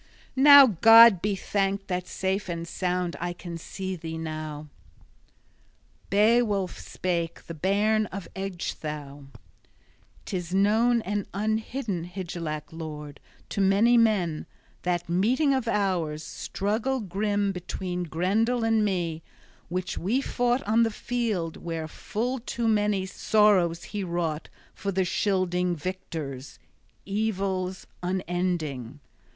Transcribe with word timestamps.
Now 0.35 0.65
God 0.65 1.21
be 1.21 1.35
thanked 1.35 1.87
that 1.89 2.07
safe 2.07 2.49
and 2.49 2.67
sound 2.67 3.15
I 3.19 3.33
can 3.33 3.55
see 3.59 3.95
thee 3.95 4.17
now!" 4.17 4.67
Beowulf 6.09 6.79
spake, 6.79 7.45
the 7.45 7.53
bairn 7.53 8.07
of 8.07 8.27
Ecgtheow: 8.35 9.27
"'Tis 10.25 10.55
known 10.55 11.03
and 11.03 11.27
unhidden, 11.35 12.05
Hygelac 12.05 12.63
Lord, 12.73 13.19
to 13.49 13.61
many 13.61 13.95
men, 13.95 14.47
that 14.81 15.07
meeting 15.07 15.53
of 15.53 15.67
ours, 15.67 16.23
struggle 16.23 16.99
grim 17.01 17.51
between 17.51 18.01
Grendel 18.01 18.63
and 18.63 18.83
me, 18.83 19.21
which 19.69 19.99
we 19.99 20.19
fought 20.19 20.63
on 20.63 20.81
the 20.81 20.89
field 20.89 21.57
where 21.57 21.87
full 21.87 22.39
too 22.39 22.67
many 22.67 23.05
sorrows 23.05 23.83
he 23.83 24.03
wrought 24.03 24.49
for 24.73 24.91
the 24.91 25.05
Scylding 25.05 25.75
Victors, 25.75 26.57
evils 27.05 27.85
unending. 28.01 28.99